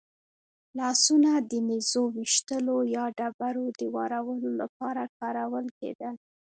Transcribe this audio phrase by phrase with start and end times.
[0.77, 6.15] لاسونه د نېزو ویشتلو یا ډبرو د وارولو لپاره کارول کېدل.